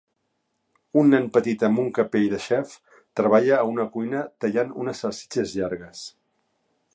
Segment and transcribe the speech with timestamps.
[1.01, 2.73] Un nen petit amb un capell de xef
[3.21, 6.03] treballa a una cuina tallant unes salsitxes llargues